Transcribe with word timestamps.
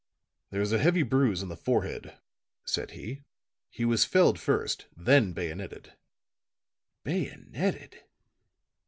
"There 0.49 0.61
is 0.61 0.71
a 0.71 0.79
heavy 0.79 1.03
bruise 1.03 1.43
on 1.43 1.49
the 1.49 1.55
forehead," 1.55 2.17
said 2.65 2.89
he. 2.97 3.21
"He 3.69 3.85
was 3.85 4.03
felled 4.03 4.39
first; 4.39 4.87
then 4.97 5.31
bayoneted." 5.31 5.93
"Bayoneted!" 7.03 8.01